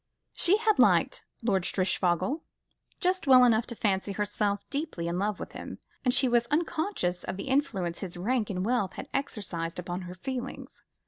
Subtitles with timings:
[0.33, 2.41] She had liked Lord Strishfogel
[2.99, 7.23] just well enough to fancy herself deeply in love with him, and she was unconscious
[7.23, 10.81] of the influence his rank and wealth had exercised upon her feelings.